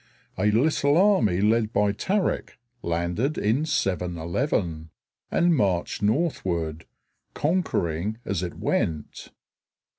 [0.35, 4.89] A little army led by Tarik landed in 711
[5.29, 6.87] and marched northward,
[7.35, 9.29] conquering as it went.